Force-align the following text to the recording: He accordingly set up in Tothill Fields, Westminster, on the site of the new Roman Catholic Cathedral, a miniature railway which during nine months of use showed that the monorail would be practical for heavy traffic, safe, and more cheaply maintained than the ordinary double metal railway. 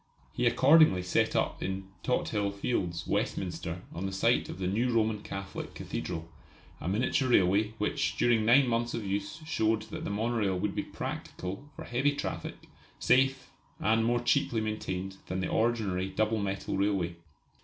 He 0.33 0.47
accordingly 0.47 1.03
set 1.03 1.35
up 1.35 1.61
in 1.61 1.87
Tothill 2.01 2.49
Fields, 2.51 3.05
Westminster, 3.05 3.83
on 3.93 4.07
the 4.07 4.11
site 4.11 4.49
of 4.49 4.57
the 4.57 4.65
new 4.65 4.91
Roman 4.91 5.21
Catholic 5.21 5.75
Cathedral, 5.75 6.27
a 6.79 6.87
miniature 6.87 7.29
railway 7.29 7.75
which 7.77 8.17
during 8.17 8.43
nine 8.43 8.67
months 8.67 8.95
of 8.95 9.05
use 9.05 9.41
showed 9.45 9.83
that 9.91 10.03
the 10.03 10.09
monorail 10.09 10.57
would 10.57 10.73
be 10.73 10.81
practical 10.81 11.69
for 11.75 11.83
heavy 11.85 12.13
traffic, 12.15 12.65
safe, 12.97 13.51
and 13.79 14.03
more 14.03 14.21
cheaply 14.21 14.59
maintained 14.59 15.17
than 15.27 15.39
the 15.39 15.47
ordinary 15.49 16.09
double 16.09 16.39
metal 16.39 16.77
railway. 16.77 17.15